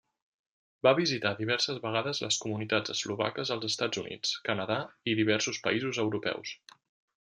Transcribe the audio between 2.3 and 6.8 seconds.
comunitats eslovaques als Estats Units, Canadà i diversos països europeus.